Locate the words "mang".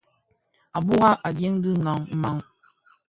2.21-2.39